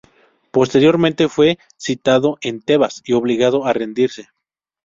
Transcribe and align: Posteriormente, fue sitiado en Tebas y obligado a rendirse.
Posteriormente, 0.49 1.29
fue 1.29 1.59
sitiado 1.77 2.39
en 2.41 2.63
Tebas 2.63 3.03
y 3.05 3.13
obligado 3.13 3.67
a 3.67 3.73
rendirse. 3.73 4.29